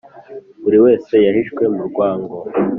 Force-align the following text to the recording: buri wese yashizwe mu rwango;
buri 0.63 0.77
wese 0.85 1.13
yashizwe 1.25 1.63
mu 1.75 1.81
rwango; 1.89 2.37